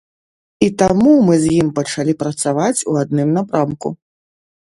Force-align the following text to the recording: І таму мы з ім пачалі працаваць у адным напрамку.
І 0.67 0.67
таму 0.81 1.11
мы 1.27 1.35
з 1.43 1.51
ім 1.57 1.67
пачалі 1.79 2.15
працаваць 2.23 2.83
у 2.95 2.97
адным 3.03 3.29
напрамку. 3.37 3.93